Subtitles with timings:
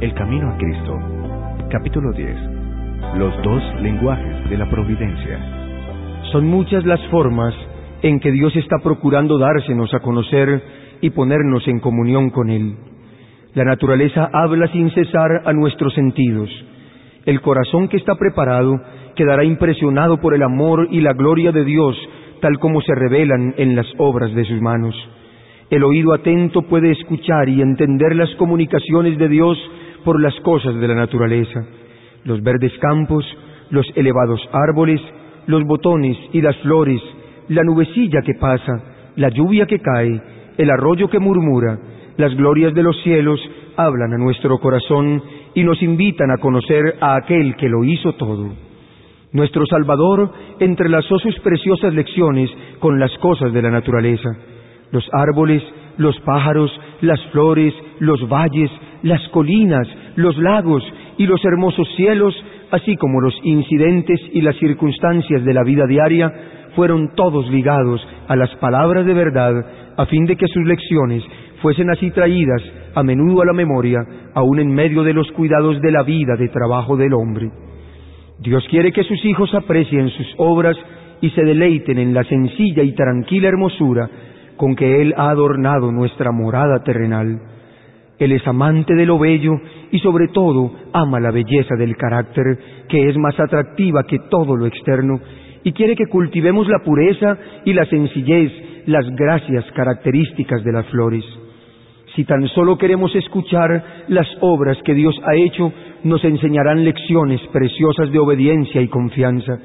[0.00, 0.96] El Camino a Cristo.
[1.70, 2.36] Capítulo 10.
[3.16, 5.40] Los dos lenguajes de la providencia.
[6.30, 7.52] Son muchas las formas
[8.02, 10.62] en que Dios está procurando dársenos a conocer
[11.00, 12.76] y ponernos en comunión con Él.
[13.54, 16.48] La naturaleza habla sin cesar a nuestros sentidos.
[17.26, 18.80] El corazón que está preparado
[19.16, 21.96] quedará impresionado por el amor y la gloria de Dios
[22.40, 24.94] tal como se revelan en las obras de sus manos.
[25.70, 29.58] El oído atento puede escuchar y entender las comunicaciones de Dios
[30.04, 31.64] por las cosas de la naturaleza,
[32.24, 33.24] los verdes campos,
[33.70, 35.00] los elevados árboles,
[35.46, 37.00] los botones y las flores,
[37.48, 38.72] la nubecilla que pasa,
[39.16, 40.20] la lluvia que cae,
[40.56, 41.78] el arroyo que murmura,
[42.16, 43.40] las glorias de los cielos
[43.76, 45.22] hablan a nuestro corazón
[45.54, 48.48] y nos invitan a conocer a aquel que lo hizo todo.
[49.32, 54.30] Nuestro Salvador entrelazó sus preciosas lecciones con las cosas de la naturaleza,
[54.90, 55.62] los árboles,
[55.98, 56.70] los pájaros,
[57.02, 58.70] las flores, los valles,
[59.02, 60.82] las colinas, los lagos
[61.16, 62.34] y los hermosos cielos,
[62.70, 66.32] así como los incidentes y las circunstancias de la vida diaria,
[66.74, 71.24] fueron todos ligados a las palabras de verdad, a fin de que sus lecciones
[71.60, 72.62] fuesen así traídas
[72.94, 74.00] a menudo a la memoria,
[74.34, 77.50] aun en medio de los cuidados de la vida de trabajo del hombre.
[78.38, 80.76] Dios quiere que sus hijos aprecien sus obras
[81.20, 84.08] y se deleiten en la sencilla y tranquila hermosura
[84.56, 87.40] con que Él ha adornado nuestra morada terrenal.
[88.18, 89.60] Él es amante de lo bello
[89.92, 94.66] y sobre todo ama la belleza del carácter, que es más atractiva que todo lo
[94.66, 95.20] externo,
[95.62, 98.52] y quiere que cultivemos la pureza y la sencillez,
[98.86, 101.24] las gracias características de las flores.
[102.16, 108.10] Si tan solo queremos escuchar las obras que Dios ha hecho, nos enseñarán lecciones preciosas
[108.10, 109.58] de obediencia y confianza.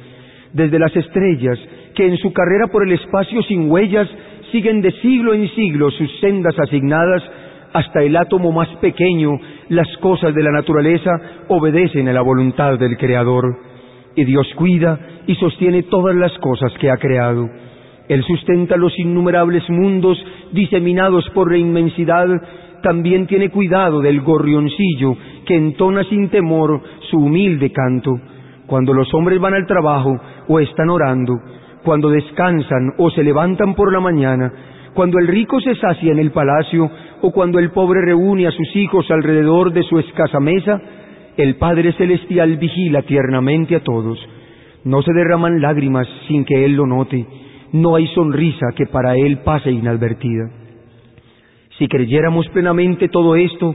[0.52, 1.58] Desde las estrellas,
[1.96, 4.08] que en su carrera por el espacio sin huellas
[4.52, 7.24] siguen de siglo en siglo sus sendas asignadas,
[7.74, 9.32] hasta el átomo más pequeño,
[9.70, 11.12] las cosas de la naturaleza
[11.48, 13.58] obedecen a la voluntad del Creador.
[14.16, 17.50] Y Dios cuida y sostiene todas las cosas que ha creado.
[18.08, 22.28] Él sustenta los innumerables mundos diseminados por la inmensidad,
[22.84, 25.16] también tiene cuidado del gorrioncillo
[25.46, 28.12] que entona sin temor su humilde canto.
[28.68, 30.16] Cuando los hombres van al trabajo
[30.48, 31.34] o están orando,
[31.84, 34.52] cuando descansan o se levantan por la mañana,
[34.94, 36.90] cuando el rico se sacia en el palacio
[37.26, 40.82] o cuando el pobre reúne a sus hijos alrededor de su escasa mesa,
[41.38, 44.20] el Padre Celestial vigila tiernamente a todos.
[44.84, 47.26] No se derraman lágrimas sin que Él lo note,
[47.72, 50.52] no hay sonrisa que para Él pase inadvertida.
[51.78, 53.74] Si creyéramos plenamente todo esto,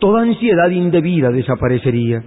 [0.00, 2.20] toda ansiedad indebida desaparecería.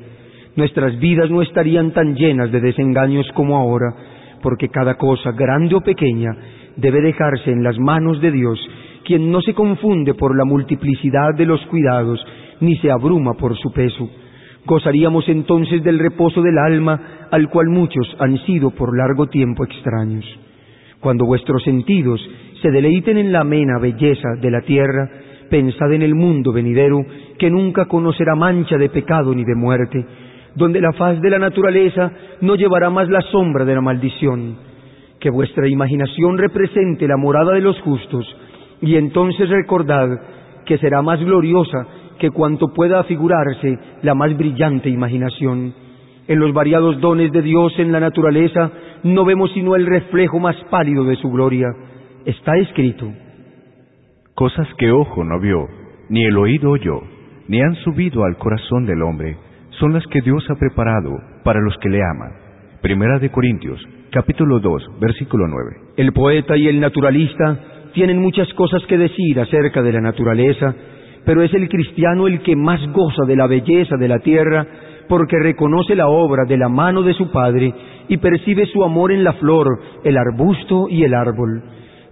[0.55, 3.93] Nuestras vidas no estarían tan llenas de desengaños como ahora,
[4.41, 6.31] porque cada cosa, grande o pequeña,
[6.77, 8.57] debe dejarse en las manos de Dios,
[9.11, 12.25] quien no se confunde por la multiplicidad de los cuidados,
[12.61, 14.09] ni se abruma por su peso.
[14.65, 20.23] Gozaríamos entonces del reposo del alma, al cual muchos han sido por largo tiempo extraños.
[21.01, 22.21] Cuando vuestros sentidos
[22.61, 25.09] se deleiten en la amena belleza de la tierra,
[25.49, 27.05] pensad en el mundo venidero,
[27.37, 30.05] que nunca conocerá mancha de pecado ni de muerte,
[30.55, 34.55] donde la faz de la naturaleza no llevará más la sombra de la maldición.
[35.19, 38.25] Que vuestra imaginación represente la morada de los justos,
[38.81, 40.09] y entonces recordad
[40.65, 41.87] que será más gloriosa
[42.19, 45.73] que cuanto pueda afigurarse la más brillante imaginación.
[46.27, 48.71] En los variados dones de Dios en la naturaleza
[49.03, 51.67] no vemos sino el reflejo más pálido de su gloria.
[52.25, 53.11] Está escrito.
[54.35, 55.67] Cosas que ojo no vio,
[56.09, 57.01] ni el oído oyó,
[57.47, 59.37] ni han subido al corazón del hombre,
[59.79, 62.31] son las que Dios ha preparado para los que le aman.
[62.81, 63.79] Primera de Corintios,
[64.11, 65.93] capítulo 2, versículo 9.
[65.97, 67.59] El poeta y el naturalista
[67.93, 70.75] tienen muchas cosas que decir acerca de la naturaleza,
[71.25, 74.65] pero es el cristiano el que más goza de la belleza de la tierra,
[75.07, 77.73] porque reconoce la obra de la mano de su Padre
[78.07, 79.67] y percibe su amor en la flor,
[80.03, 81.63] el arbusto y el árbol.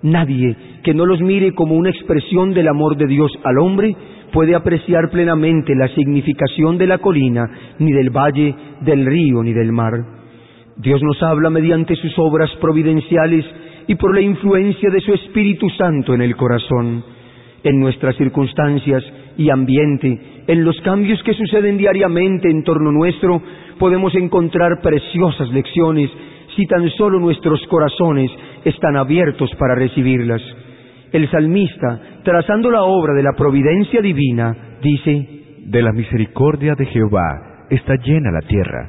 [0.02, 3.96] Nadie que no los mire como una expresión del amor de Dios al hombre
[4.32, 7.50] puede apreciar plenamente la significación de la colina,
[7.80, 9.94] ni del valle, del río, ni del mar.
[10.78, 13.46] Dios nos habla mediante sus obras providenciales
[13.90, 17.04] y por la influencia de su Espíritu Santo en el corazón,
[17.64, 19.04] en nuestras circunstancias
[19.36, 23.42] y ambiente, en los cambios que suceden diariamente en torno nuestro,
[23.80, 26.12] podemos encontrar preciosas lecciones
[26.56, 28.30] si tan solo nuestros corazones
[28.64, 30.42] están abiertos para recibirlas.
[31.12, 35.30] El salmista, trazando la obra de la providencia divina, dice,
[35.66, 38.88] De la misericordia de Jehová está llena la tierra.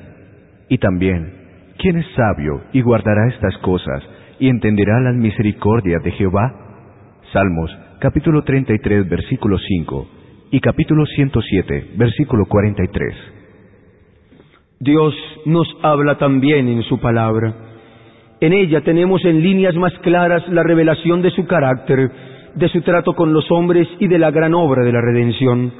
[0.69, 1.32] Y también,
[1.79, 6.52] ¿quién es sabio y guardará estas cosas y entenderá la misericordia de Jehová?
[7.32, 7.70] Salmos
[8.00, 10.08] capítulo 33 versículo 5
[10.50, 13.14] y capítulo 107, versículo 43.
[14.81, 15.14] Dios
[15.44, 17.54] nos habla también en su palabra.
[18.40, 22.10] En ella tenemos en líneas más claras la revelación de su carácter,
[22.54, 25.70] de su trato con los hombres y de la gran obra de la redención.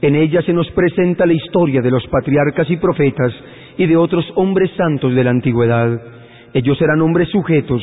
[0.00, 3.32] En ella se nos presenta la historia de los patriarcas y profetas
[3.76, 6.00] y de otros hombres santos de la antigüedad.
[6.56, 7.82] Ellos eran hombres sujetos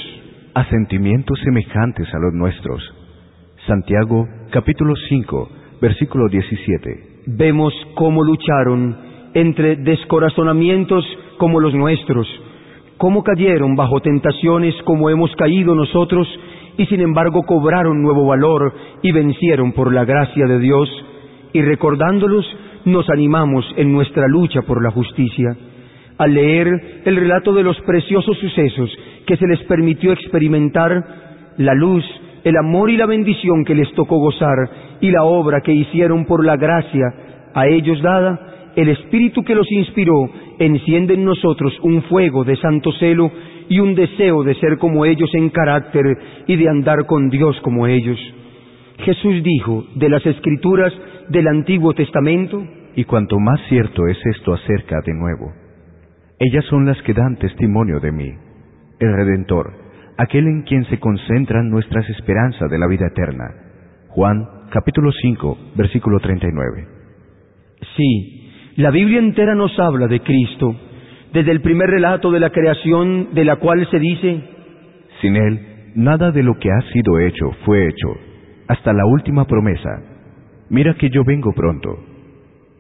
[0.55, 2.81] a sentimientos semejantes a los nuestros.
[3.67, 5.49] Santiago capítulo 5
[5.79, 7.23] versículo 17.
[7.27, 8.97] Vemos cómo lucharon
[9.35, 11.05] entre descorazonamientos
[11.37, 12.27] como los nuestros,
[12.97, 16.27] cómo cayeron bajo tentaciones como hemos caído nosotros
[16.75, 18.73] y sin embargo cobraron nuevo valor
[19.03, 20.89] y vencieron por la gracia de Dios
[21.53, 22.43] y recordándolos
[22.85, 25.55] nos animamos en nuestra lucha por la justicia.
[26.18, 28.92] Al leer el relato de los preciosos sucesos
[29.25, 31.04] que se les permitió experimentar,
[31.57, 32.04] la luz,
[32.44, 34.57] el amor y la bendición que les tocó gozar
[35.01, 37.06] y la obra que hicieron por la gracia
[37.54, 40.30] a ellos dada, el Espíritu que los inspiró
[40.60, 43.31] enciende en nosotros un fuego de santo celo
[43.69, 46.06] y un deseo de ser como ellos en carácter
[46.48, 48.19] y de andar con Dios como ellos.
[49.00, 50.94] Jesús dijo de las escrituras
[51.30, 52.63] del Antiguo Testamento,
[52.95, 55.51] y cuanto más cierto es esto acerca de nuevo,
[56.45, 58.34] ellas son las que dan testimonio de mí,
[59.00, 59.72] el Redentor,
[60.18, 63.45] aquel en quien se concentran nuestras esperanzas de la vida eterna.
[64.10, 66.86] Juan capítulo 5, versículo 39.
[67.95, 70.75] Sí, la Biblia entera nos habla de Cristo,
[71.31, 74.44] desde el primer relato de la creación de la cual se dice,
[75.22, 75.60] Sin Él,
[75.95, 78.18] nada de lo que ha sido hecho fue hecho,
[78.68, 79.90] hasta la última promesa.
[80.69, 81.90] Mira que yo vengo pronto.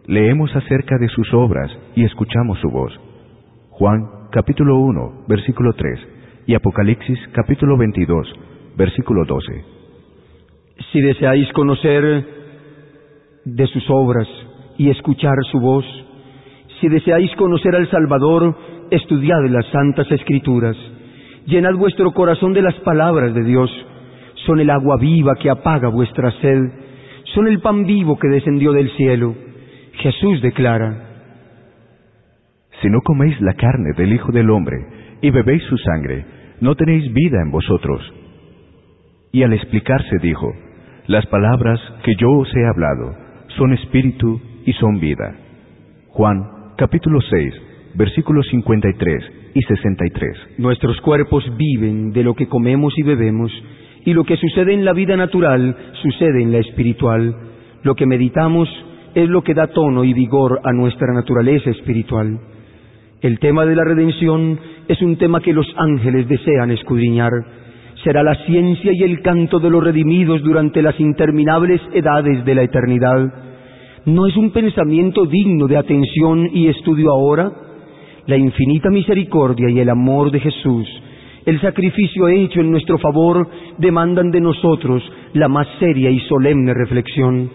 [0.05, 2.99] Leemos acerca de sus obras y escuchamos su voz.
[3.75, 5.99] Juan capítulo 1, versículo 3
[6.45, 8.31] y Apocalipsis capítulo 22,
[8.77, 9.65] versículo 12.
[10.91, 12.23] Si deseáis conocer
[13.45, 14.27] de sus obras
[14.77, 15.85] y escuchar su voz,
[16.79, 18.55] si deseáis conocer al Salvador,
[18.91, 20.77] estudiad las santas escrituras,
[21.47, 23.71] llenad vuestro corazón de las palabras de Dios,
[24.45, 26.61] son el agua viva que apaga vuestra sed,
[27.33, 29.33] son el pan vivo que descendió del cielo.
[29.93, 31.12] Jesús declara,
[32.83, 34.75] Si no coméis la carne del Hijo del Hombre
[35.21, 36.25] y bebéis su sangre,
[36.59, 38.01] no tenéis vida en vosotros.
[39.31, 40.51] Y al explicarse dijo,
[41.07, 43.15] Las palabras que yo os he hablado
[43.55, 45.33] son espíritu y son vida.
[46.09, 46.43] Juan
[46.77, 47.53] capítulo 6,
[47.95, 50.37] versículos 53 y 63.
[50.57, 53.49] Nuestros cuerpos viven de lo que comemos y bebemos,
[54.03, 57.33] y lo que sucede en la vida natural sucede en la espiritual.
[57.83, 58.67] Lo que meditamos
[59.15, 62.41] es lo que da tono y vigor a nuestra naturaleza espiritual.
[63.23, 67.31] El tema de la redención es un tema que los ángeles desean escudriñar.
[68.03, 72.63] Será la ciencia y el canto de los redimidos durante las interminables edades de la
[72.63, 73.33] eternidad.
[74.05, 77.49] ¿No es un pensamiento digno de atención y estudio ahora?
[78.25, 80.85] La infinita misericordia y el amor de Jesús,
[81.45, 83.47] el sacrificio hecho en nuestro favor,
[83.77, 87.49] demandan de nosotros la más seria y solemne reflexión.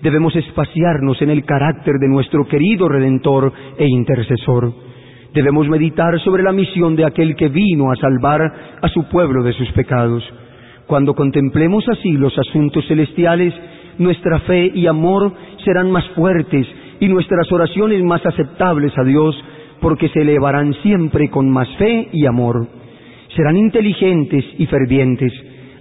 [0.00, 4.88] Debemos espaciarnos en el carácter de nuestro querido Redentor e Intercesor.
[5.32, 9.52] Debemos meditar sobre la misión de aquel que vino a salvar a su pueblo de
[9.52, 10.24] sus pecados.
[10.86, 13.54] Cuando contemplemos así los asuntos celestiales,
[13.98, 15.32] nuestra fe y amor
[15.64, 16.66] serán más fuertes
[16.98, 19.36] y nuestras oraciones más aceptables a Dios,
[19.80, 22.66] porque se elevarán siempre con más fe y amor.
[23.36, 25.32] Serán inteligentes y fervientes.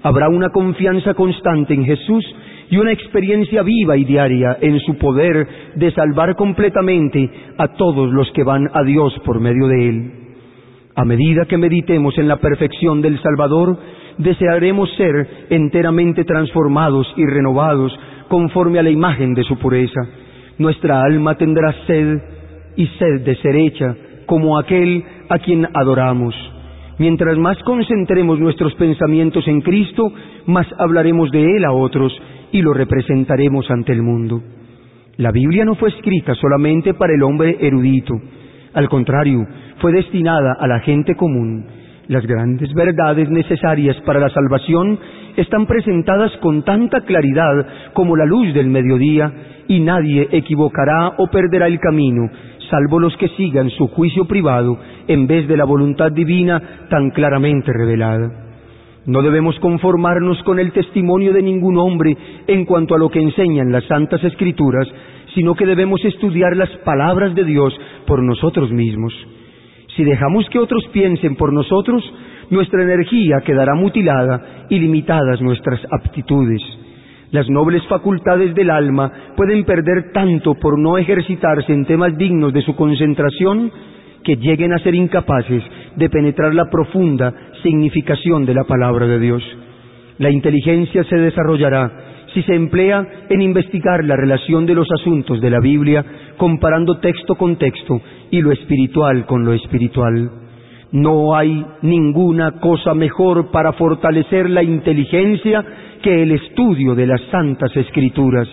[0.04, 2.24] Habrá una confianza constante en Jesús
[2.70, 8.32] y una experiencia viva y diaria en su poder de salvar completamente a todos los
[8.32, 10.12] que van a Dios por medio de Él.
[10.96, 13.78] A medida que meditemos en la perfección del Salvador,
[14.18, 17.98] desearemos ser enteramente transformados y renovados
[18.28, 20.02] conforme a la imagen de su pureza.
[20.58, 22.20] Nuestra alma tendrá sed
[22.76, 23.96] y sed de ser hecha
[24.26, 26.36] como aquel a quien adoramos.
[27.00, 30.12] Mientras más concentremos nuestros pensamientos en Cristo,
[30.46, 32.12] más hablaremos de Él a otros
[32.52, 34.42] y lo representaremos ante el mundo.
[35.18, 38.20] La Biblia no fue escrita solamente para el hombre erudito,
[38.74, 39.48] al contrario,
[39.80, 41.66] fue destinada a la gente común.
[42.08, 45.00] Las grandes verdades necesarias para la salvación
[45.38, 49.32] están presentadas con tanta claridad como la luz del mediodía
[49.68, 52.30] y nadie equivocará o perderá el camino,
[52.70, 54.78] salvo los que sigan su juicio privado
[55.08, 58.49] en vez de la voluntad divina tan claramente revelada.
[59.10, 63.72] No debemos conformarnos con el testimonio de ningún hombre en cuanto a lo que enseñan
[63.72, 64.88] las santas escrituras,
[65.34, 67.74] sino que debemos estudiar las palabras de Dios
[68.06, 69.12] por nosotros mismos.
[69.96, 72.04] Si dejamos que otros piensen por nosotros,
[72.52, 76.62] nuestra energía quedará mutilada y limitadas nuestras aptitudes.
[77.32, 82.62] Las nobles facultades del alma pueden perder tanto por no ejercitarse en temas dignos de
[82.62, 83.72] su concentración
[84.30, 85.64] que lleguen a ser incapaces
[85.96, 87.34] de penetrar la profunda
[87.64, 89.42] significación de la palabra de Dios.
[90.20, 91.92] La inteligencia se desarrollará
[92.32, 96.06] si se emplea en investigar la relación de los asuntos de la Biblia,
[96.38, 100.30] comparando texto con texto y lo espiritual con lo espiritual.
[100.92, 105.66] No hay ninguna cosa mejor para fortalecer la inteligencia
[106.04, 108.48] que el estudio de las santas escrituras.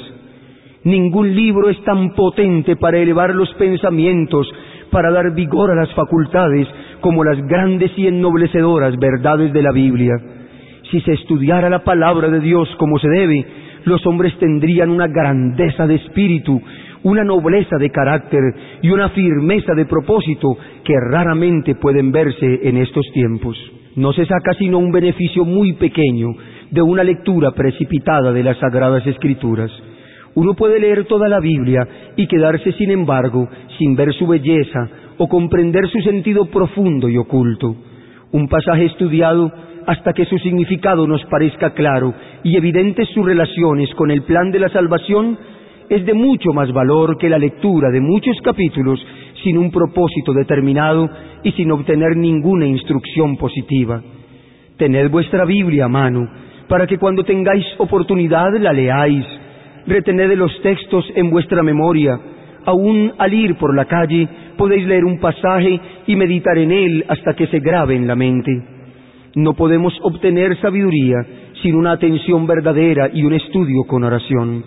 [0.84, 4.46] Ningún libro es tan potente para elevar los pensamientos,
[4.90, 6.66] para dar vigor a las facultades,
[7.00, 10.14] como las grandes y ennoblecedoras verdades de la Biblia.
[10.90, 13.46] Si se estudiara la palabra de Dios como se debe,
[13.84, 16.60] los hombres tendrían una grandeza de espíritu,
[17.02, 18.40] una nobleza de carácter
[18.82, 23.56] y una firmeza de propósito que raramente pueden verse en estos tiempos.
[23.94, 26.34] No se saca sino un beneficio muy pequeño
[26.70, 29.70] de una lectura precipitada de las Sagradas Escrituras.
[30.36, 34.88] Uno puede leer toda la Biblia y quedarse, sin embargo, sin ver su belleza
[35.18, 37.74] o comprender su sentido profundo y oculto.
[38.32, 39.50] Un pasaje estudiado
[39.86, 42.12] hasta que su significado nos parezca claro
[42.42, 45.38] y evidentes sus relaciones con el plan de la salvación
[45.88, 49.00] es de mucho más valor que la lectura de muchos capítulos
[49.42, 51.08] sin un propósito determinado
[51.44, 54.02] y sin obtener ninguna instrucción positiva.
[54.76, 56.28] Tened vuestra Biblia a mano,
[56.68, 59.24] para que cuando tengáis oportunidad la leáis.
[59.86, 62.18] Retened los textos en vuestra memoria.
[62.64, 67.34] Aún al ir por la calle podéis leer un pasaje y meditar en él hasta
[67.34, 68.50] que se grabe en la mente.
[69.36, 71.24] No podemos obtener sabiduría
[71.62, 74.64] sin una atención verdadera y un estudio con oración.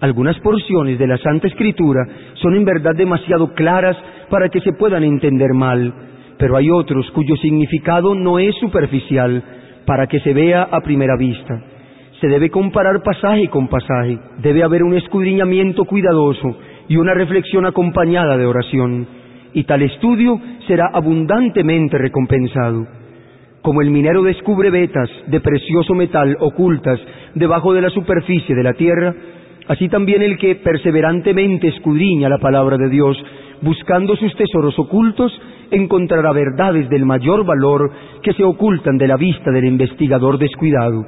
[0.00, 2.04] Algunas porciones de la Santa Escritura
[2.34, 3.96] son en verdad demasiado claras
[4.28, 5.94] para que se puedan entender mal,
[6.38, 9.42] pero hay otros cuyo significado no es superficial
[9.86, 11.75] para que se vea a primera vista.
[12.20, 16.56] Se debe comparar pasaje con pasaje, debe haber un escudriñamiento cuidadoso
[16.88, 19.06] y una reflexión acompañada de oración,
[19.52, 22.86] y tal estudio será abundantemente recompensado.
[23.62, 27.00] Como el minero descubre vetas de precioso metal ocultas
[27.34, 29.14] debajo de la superficie de la tierra,
[29.68, 33.16] Así también el que perseverantemente escudriña la palabra de Dios,
[33.62, 35.32] buscando sus tesoros ocultos,
[35.70, 37.90] encontrará verdades del mayor valor
[38.22, 41.04] que se ocultan de la vista del investigador descuidado.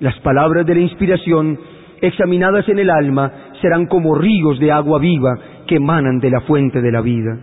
[0.00, 1.58] Las palabras de la inspiración,
[2.00, 6.80] examinadas en el alma, serán como ríos de agua viva que emanan de la fuente
[6.80, 7.38] de la vida.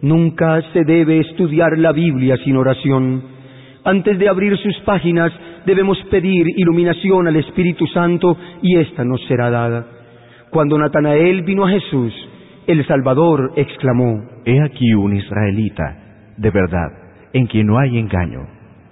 [0.00, 3.22] Nunca se debe estudiar la Biblia sin oración.
[3.84, 5.32] Antes de abrir sus páginas,
[5.66, 9.86] debemos pedir iluminación al Espíritu Santo y ésta nos será dada.
[10.50, 12.12] Cuando Natanael vino a Jesús,
[12.68, 15.96] el Salvador exclamó, He aquí un israelita,
[16.36, 16.88] de verdad,
[17.32, 18.46] en quien no hay engaño.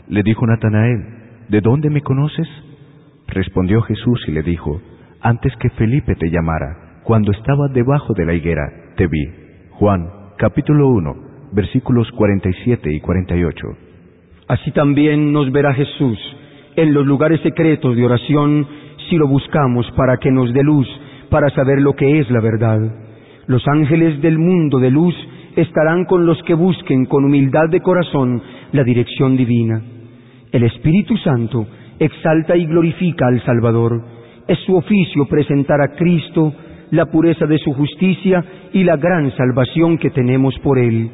[0.09, 1.05] Le dijo Natanael,
[1.49, 2.49] ¿de dónde me conoces?
[3.37, 4.81] Respondió Jesús y le dijo,
[5.21, 8.63] Antes que Felipe te llamara, cuando estaba debajo de la higuera,
[8.97, 9.29] te vi.
[9.73, 11.15] Juan, capítulo 1,
[11.53, 13.67] versículos 47 y 48.
[14.49, 16.19] Así también nos verá Jesús
[16.77, 18.67] en los lugares secretos de oración
[19.11, 20.89] si lo buscamos para que nos dé luz,
[21.29, 22.81] para saber lo que es la verdad.
[23.49, 25.15] Los ángeles del mundo de luz
[25.57, 29.83] estarán con los que busquen con humildad de corazón la dirección divina.
[30.53, 31.67] El Espíritu Santo
[31.99, 34.03] exalta y glorifica al Salvador.
[34.47, 36.53] Es su oficio presentar a Cristo
[36.91, 41.11] la pureza de su justicia y la gran salvación que tenemos por Él.